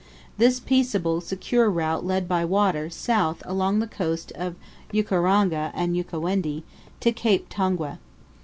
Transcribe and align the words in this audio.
This 0.39 0.59
peaceable, 0.59 1.21
secure 1.21 1.69
route 1.69 2.03
led 2.03 2.27
by 2.27 2.43
water, 2.43 2.89
south, 2.89 3.43
along 3.45 3.77
the 3.77 3.85
coast 3.87 4.31
of 4.33 4.55
Ukaranga 4.91 5.69
and 5.75 5.95
Ukawendi, 5.95 6.63
to 7.01 7.11
Cape 7.11 7.49
Tongwe. 7.49 7.99